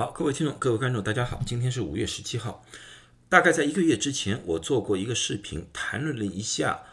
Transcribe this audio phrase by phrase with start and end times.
[0.00, 2.64] 好，各位听众、各位观众，大家好，今天是五月十七号。
[3.28, 6.84] 大概在一个月之前，我做过一个视频，谈论了一下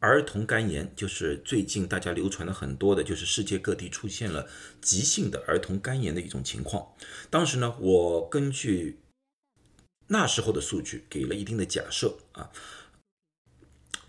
[0.00, 4.48] 儿童肝炎，就是最近大家流传的很多的，就是世界各地出现了
[4.82, 6.88] 急性的儿童肝炎的一种情况。
[7.30, 8.98] 当时呢，我根据
[10.08, 12.50] 那时候的数据给了一定的假设啊，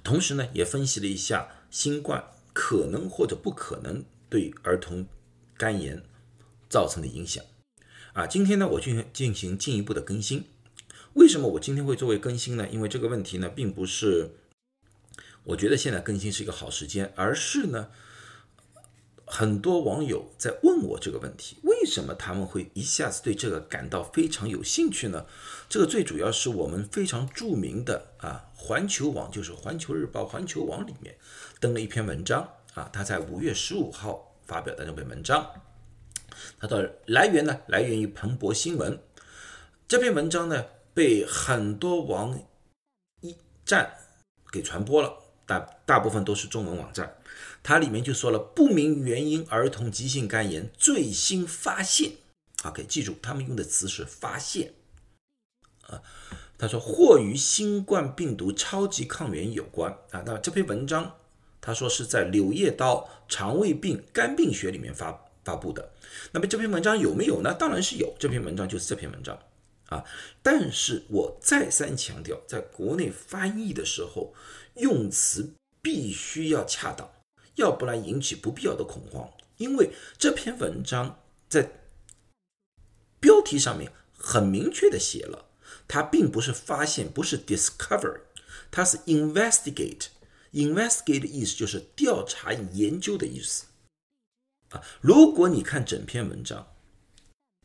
[0.04, 5.06] 同时呢，也分析了一下新冠可能或者不可能对儿童
[5.56, 6.02] 肝炎
[6.68, 7.46] 造成的影响。
[8.14, 10.44] 啊，今天呢，我进行进行进一步的更新。
[11.14, 12.68] 为什么我今天会作为更新呢？
[12.70, 14.32] 因为这个问题呢，并不是
[15.44, 17.88] 我觉得现在更新是一个好时间，而是呢，
[19.26, 25.26] 很多网友在问我这个问题：为什么他们会一下子对这个感到非常有兴趣呢？
[25.70, 31.16] 这个最主要是我们非常著名的啊，环球网就是环球日报、环球网里面
[31.62, 35.50] 登了一篇文章啊，他在五月十五号发表的那篇文章。
[36.60, 39.00] 它的来源呢，来源于彭博新闻。
[39.88, 42.40] 这篇文章呢，被很多网
[43.22, 43.98] 一站
[44.52, 45.14] 给传播了，
[45.46, 47.16] 大大部分都是中文网站。
[47.64, 52.14] 它里面就说了，不明原因儿童急性肝炎最新发现。
[52.64, 54.74] OK，记住，他们用的词是发现。
[55.88, 56.02] 啊，
[56.58, 59.92] 他说或与新冠病毒超级抗原有关。
[60.12, 61.18] 啊，那这篇文章
[61.60, 65.31] 他说是在《柳叶刀肠胃病肝病学》里面发布。
[65.44, 65.92] 发布的，
[66.32, 67.54] 那么这篇文章有没有呢？
[67.54, 69.38] 当然是有，这篇文章就是这篇文章
[69.88, 70.04] 啊。
[70.44, 74.34] 但是我再三强调，在国内翻译的时候，
[74.76, 77.12] 用词必须要恰当，
[77.56, 79.30] 要不然引起不必要的恐慌。
[79.58, 81.20] 因为这篇文章
[81.50, 81.72] 在
[83.20, 85.46] 标题上面很明确的写了，
[85.88, 88.22] 它并不是发现，不是 discover，
[88.70, 90.08] 它是 investigate。
[90.54, 93.66] investigate 的意思就是调查、研究的意思。
[94.72, 96.68] 啊，如果你看整篇文章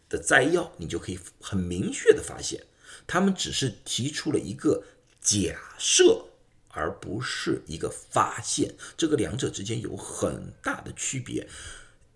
[0.08, 2.64] 的摘要，你就可以很明确的发现，
[3.06, 4.84] 他们只是提出了一个
[5.20, 6.26] 假设，
[6.68, 8.74] 而不是一个发现。
[8.96, 11.48] 这个两者之间有很大的区别。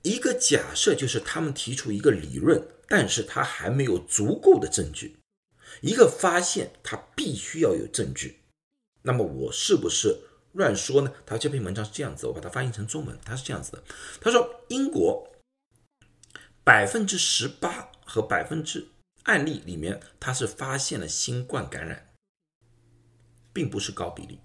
[0.02, 5.16] 一个假设就是他们提出一个理论，但是他还没有足够的证据；
[5.82, 8.40] 一个发现，他必须要有证据。
[9.02, 10.18] 那么我是不是？
[10.52, 11.12] 乱说呢？
[11.24, 13.84] 他这篇文章是这样子，我把它翻译成中文，他是这样子的：
[14.20, 15.30] 他说，英国
[16.64, 18.88] 百分之十八和百分之
[19.24, 22.08] 案例里面，他是发现了新冠感染，
[23.52, 24.40] 并不是高比例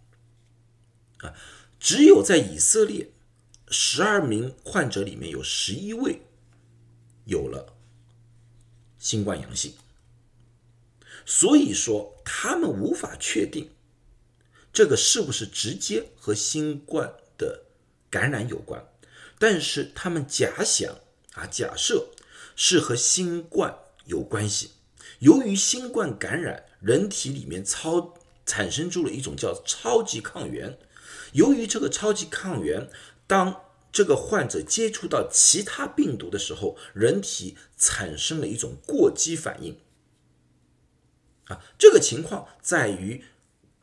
[1.19, 1.33] 啊。
[1.79, 3.11] 只有在以色列，
[3.69, 6.21] 十二名患者里面有十一位
[7.25, 7.75] 有了
[8.99, 9.73] 新冠阳性，
[11.25, 13.71] 所以说他们无法确定。
[14.75, 17.61] 这个是不是直接和新冠的
[18.09, 18.85] 感染有关？
[19.39, 20.93] 但是他们假想
[21.35, 22.09] 啊，假设
[22.57, 24.71] 是和新冠有关系。
[25.19, 28.15] 由于新冠感染，人体里面超
[28.45, 30.77] 产生出了一种叫超级抗原。
[31.31, 32.89] 由于这个超级抗原，
[33.25, 33.61] 当
[33.93, 39.79] 这个患者接触到其他病毒的时候，人体产生了一种过激反应。
[41.45, 43.23] 啊，这个情况在于。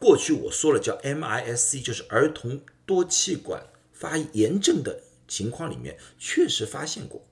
[0.03, 7.25] 过去我说了叫 MIS-C，就是儿童多气管发炎症的情况里面确实发现过，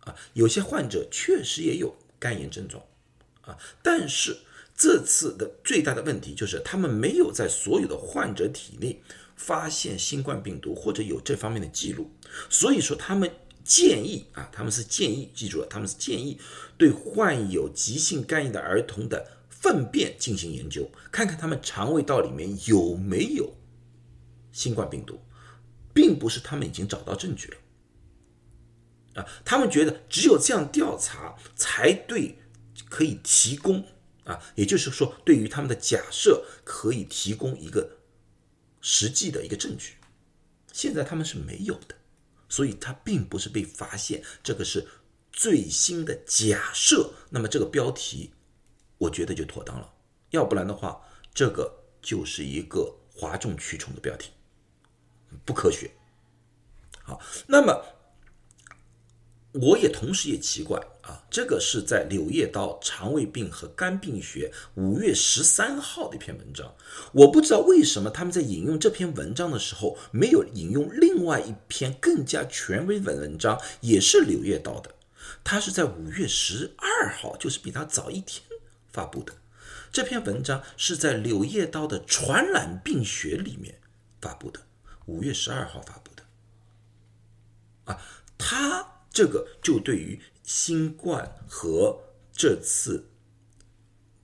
[0.00, 2.82] 啊，有些患者确实也有肝炎症状，
[3.42, 4.38] 啊，但是
[4.74, 9.02] 这次的最大的问题就是他们没有在所有的患者体内
[9.36, 12.10] 发现新冠病毒或者有这方面的记录，
[12.48, 13.30] 所以说他们
[13.62, 16.40] 建议啊，他们是建议，记住了，他们是建议
[16.78, 19.34] 对患有急性肝炎的儿童的。
[19.60, 23.56] 粪便进行研究，看看他们肠胃道里面有没有
[24.52, 25.20] 新冠病毒，
[25.92, 29.26] 并不是他们已经找到证据了啊。
[29.44, 32.38] 他们觉得只有这样调查才对，
[32.88, 33.84] 可以提供
[34.24, 37.98] 啊，也就是说，对于他们的假设可以提供一个
[38.80, 39.94] 实际的一个证据。
[40.72, 41.96] 现在他们是没有的，
[42.48, 44.86] 所以它并不是被发现，这个是
[45.32, 47.14] 最新的假设。
[47.30, 48.30] 那么这个标题。
[48.98, 49.88] 我觉得就妥当了，
[50.30, 51.00] 要不然的话，
[51.32, 51.72] 这个
[52.02, 54.30] 就是一个哗众取宠的标题，
[55.44, 55.90] 不科学。
[57.02, 57.82] 好，那么
[59.52, 66.74] 我也同时也奇怪啊，这个是在《柳叶刀肠胃病和肝病学》五月十三号的一篇文章，
[67.12, 74.94] 我不知道为什么他们在引用这篇文章的时候，没有引用另外一篇更加权威的文章，也是《柳叶刀》的，
[75.42, 78.47] 它是在五月十二号，就是比他早一天。
[78.98, 79.32] 发布的
[79.92, 83.80] 这篇文章是在《柳叶刀的传染病学》里面
[84.20, 84.66] 发布的，
[85.06, 86.24] 五月十二号发布的。
[87.84, 88.02] 啊，
[88.36, 92.00] 他这个就对于新冠和
[92.32, 93.08] 这次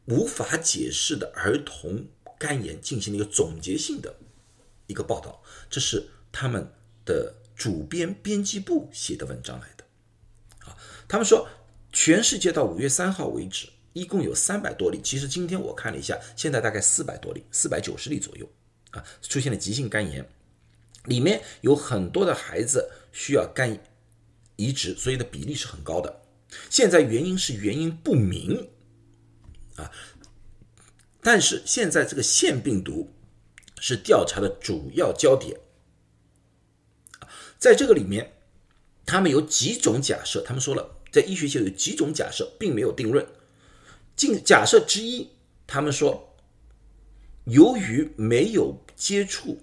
[0.06, 4.16] 无法解释的儿童肝炎进行了一个总结性的
[4.88, 5.40] 一个报道，
[5.70, 6.72] 这是他们
[7.04, 9.84] 的主编编辑部写的文章来的。
[10.68, 10.76] 啊，
[11.06, 11.48] 他们说，
[11.92, 15.00] 全世界到五月三号为止，一共有三百多例。
[15.02, 18.46] 其实今天我看了一下，现在大概四百多例，四百九十例左右
[18.91, 20.29] 啊，出现了急性肝炎，
[21.05, 23.81] 里面有很多的孩子需要肝
[24.56, 26.23] 移植，所以的比例是很高的。
[26.69, 28.69] 现在原因是原因不明
[29.76, 29.91] 啊，
[31.23, 33.12] 但是现在这个腺病毒
[33.81, 35.58] 是调查的主要焦点
[37.58, 38.35] 在这个里面，
[39.06, 43.26] 他们有几种假设，他们说了，在医学界有几种假设，并没有定论。
[44.16, 45.31] 进假设之一，
[45.66, 46.37] 他们说，
[47.44, 49.61] 由于没有接触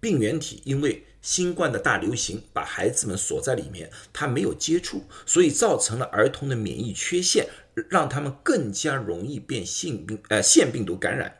[0.00, 7.48] 病原体，因为新冠的大流行把孩子们锁在里面，他没有接触，所以造成了儿童的免疫缺陷，
[7.88, 11.34] 让他们更加容易变性病呃腺病毒感染，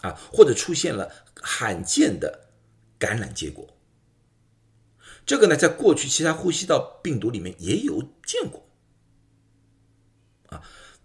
[0.00, 1.10] 啊，或者出现了
[1.40, 2.48] 罕见的
[2.98, 3.68] 感染结果。
[5.24, 8.67] 这个呢，在过去其他呼吸道病毒里面也有见过，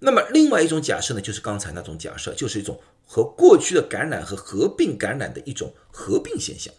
[0.06, 6.74] 那么另外一种假设呢，就是刚才那种假设，就是一种和过去的感染和合并感染的一种合并现象。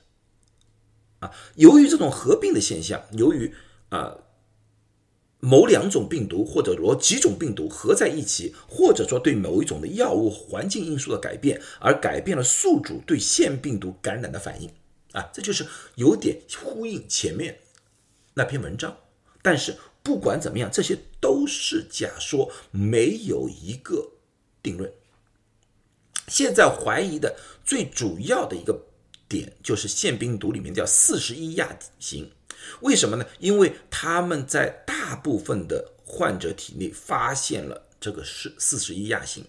[1.20, 3.54] 啊由于这种合并的现象，由于
[3.88, 4.18] 啊
[5.40, 14.70] 某两种病毒或者说几种病毒合在一起，或者说对某一种的药物环境因素的改变，而改变了宿主对腺病毒感染的反应
[15.12, 17.58] 啊，这就是有点呼应前面
[18.34, 18.94] 那篇文章。
[19.40, 24.12] 但是不管怎么样，这些都是假说，没有一个
[24.62, 24.92] 定论。
[26.28, 27.34] 现在怀疑的
[27.64, 28.78] 最主要的一个。
[29.26, 32.30] 点就是腺病毒里面叫四十一亚型，
[32.82, 33.24] 为什么呢？
[33.40, 39.42] 因为他们在大部分的患者体内发现了这个是四十一亚型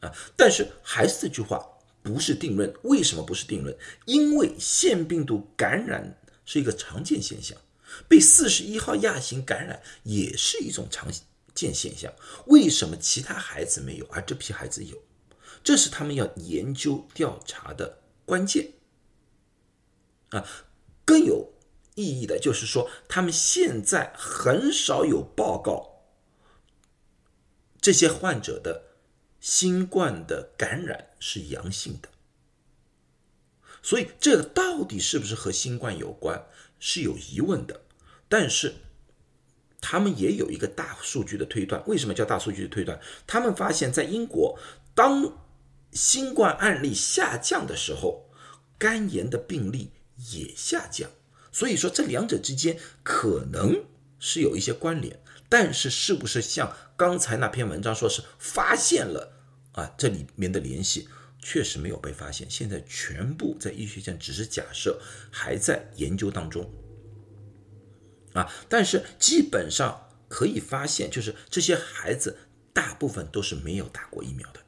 [0.00, 1.64] 啊，但是还是这句话，
[2.02, 2.74] 不是定论。
[2.84, 3.76] 为什么不是定论？
[4.06, 7.56] 因为腺病毒感染是一个常见现象，
[8.08, 11.10] 被四十一号亚型感染也是一种常
[11.54, 12.12] 见现象。
[12.46, 15.02] 为什么其他孩子没有，而这批孩子有？
[15.64, 18.00] 这是他们要研究调查的。
[18.24, 18.72] 关键
[20.30, 20.46] 啊，
[21.04, 21.52] 更有
[21.96, 26.04] 意义的就是说，他们现在很少有报告
[27.80, 28.84] 这些患者的
[29.40, 32.08] 新冠的感染是阳性的，
[33.82, 36.46] 所以这个到底是不是和新冠有关
[36.82, 37.80] 是有疑问的。
[38.28, 38.74] 但是
[39.80, 43.00] 他们也有一个大数据的推断，为什么叫大数据的推断？
[43.26, 44.58] 他们发现，在英国
[44.94, 45.38] 当。
[45.94, 48.30] 新冠案例下降的时候，
[48.78, 49.90] 肝炎的病例
[50.32, 51.10] 也下降，
[51.52, 53.84] 所以说这两者之间可能
[54.18, 55.20] 是有一些关联，
[55.50, 59.34] 但是是不是像刚才那篇文章说是发现了
[59.72, 59.92] 啊？
[59.98, 61.06] 这里面的联系
[61.42, 64.98] 确实没有被发现，现在全部在医学上只是假设，
[65.30, 66.72] 还在研究当中
[68.32, 68.48] 啊。
[68.68, 72.38] 但是基本上可以发现，就是这些孩子
[72.72, 74.60] 大部分都是没有打过疫苗的。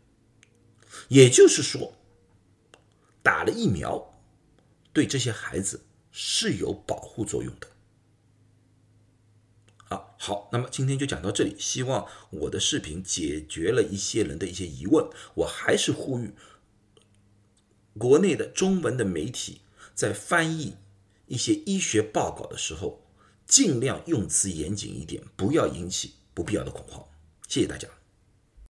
[1.08, 1.94] 也就是说，
[3.22, 4.20] 打了疫苗
[4.92, 7.68] 对这些孩子是有保护作用的。
[9.90, 11.54] 啊，好，那么今天就讲到这里。
[11.58, 15.08] 希望我的视频解决了一些人的一些疑问。
[15.34, 16.34] 我还是呼吁
[17.98, 19.60] 国内的中文的媒体
[19.94, 20.74] 在翻译
[21.26, 23.00] 一些医学报告的时候，
[23.46, 27.04] 尽量用词严谨一点，不要引起不必要的恐慌。
[27.48, 27.88] 谢谢大家。